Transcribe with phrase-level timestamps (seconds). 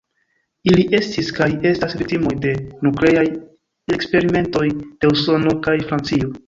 [0.69, 2.55] Ili estis kaj estas viktimoj de
[2.89, 3.29] nukleaj
[3.99, 6.39] eksperimentoj de Usono kaj Francio.